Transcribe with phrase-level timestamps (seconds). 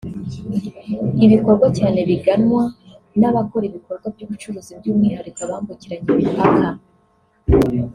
[1.25, 2.63] ibikorwa cyane biganwa
[3.19, 6.67] n’abakora ibikorwa by’ubucuruzi by’umwihariko abambukiranya imipaka